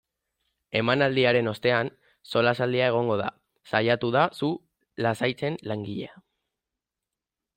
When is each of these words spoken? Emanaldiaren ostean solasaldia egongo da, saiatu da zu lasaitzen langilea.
Emanaldiaren 0.79 1.49
ostean 1.51 1.91
solasaldia 2.31 2.87
egongo 2.93 3.17
da, 3.21 3.29
saiatu 3.73 4.11
da 4.15 4.25
zu 4.39 4.51
lasaitzen 5.07 5.59
langilea. 5.73 6.19